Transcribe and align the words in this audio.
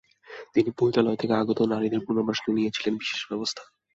তিনি 0.53 0.69
পতিতালয় 0.77 1.19
থেকে 1.21 1.33
আগত 1.33 1.59
নারীদের 1.71 2.01
পুনর্বাসনে 2.05 2.51
নিয়েছিলেন 2.57 2.93
বিশেষ 2.97 3.21
ব্যবস্থা। 3.29 3.63